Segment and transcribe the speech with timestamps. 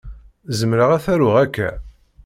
[0.59, 1.69] Zemreɣ ad t-aruɣ akka?